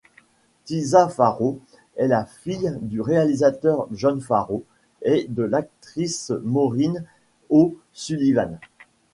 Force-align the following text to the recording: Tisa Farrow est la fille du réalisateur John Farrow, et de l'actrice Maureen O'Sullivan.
Tisa 0.65 1.09
Farrow 1.09 1.59
est 1.95 2.07
la 2.07 2.25
fille 2.25 2.75
du 2.81 3.01
réalisateur 3.01 3.87
John 3.91 4.19
Farrow, 4.19 4.63
et 5.03 5.27
de 5.29 5.43
l'actrice 5.43 6.33
Maureen 6.43 7.05
O'Sullivan. 7.51 8.57